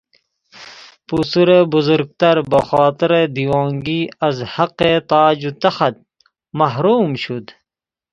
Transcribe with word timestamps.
پسر 1.07 1.49
بزرگتر 1.73 2.35
به 2.51 2.59
خاطر 2.69 3.27
دیوانگی 3.27 4.09
از 4.21 4.41
حق 4.41 4.99
تاج 5.09 5.45
و 5.45 5.51
تخت 5.51 5.95
محروم 6.53 7.13
شد. 7.15 7.49